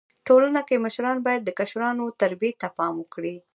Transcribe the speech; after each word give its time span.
ټولنه 0.27 0.59
کي 0.67 0.75
مشران 0.85 1.17
بايد 1.25 1.41
د 1.45 1.49
کشرانو 1.59 2.01
و 2.05 2.15
تربيي 2.21 2.51
ته 2.61 2.67
پام 2.77 2.93
وکړي. 2.99 3.35